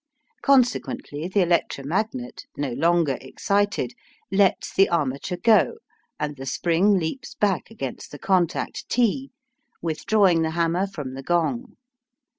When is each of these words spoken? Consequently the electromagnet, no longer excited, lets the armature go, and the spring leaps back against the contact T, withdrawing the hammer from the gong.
Consequently 0.41 1.27
the 1.27 1.43
electromagnet, 1.43 2.47
no 2.57 2.71
longer 2.73 3.19
excited, 3.21 3.93
lets 4.31 4.73
the 4.73 4.89
armature 4.89 5.37
go, 5.37 5.75
and 6.19 6.37
the 6.37 6.47
spring 6.47 6.97
leaps 6.97 7.35
back 7.35 7.69
against 7.69 8.09
the 8.09 8.17
contact 8.17 8.89
T, 8.89 9.29
withdrawing 9.79 10.41
the 10.41 10.49
hammer 10.57 10.87
from 10.87 11.13
the 11.13 11.21
gong. 11.21 11.77